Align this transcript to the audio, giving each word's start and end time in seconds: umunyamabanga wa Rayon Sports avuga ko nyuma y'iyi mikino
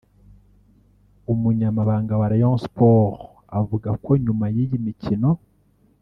umunyamabanga 1.33 2.13
wa 2.19 2.27
Rayon 2.31 2.57
Sports 2.65 3.19
avuga 3.59 3.89
ko 4.03 4.11
nyuma 4.23 4.45
y'iyi 4.55 4.77
mikino 4.85 5.29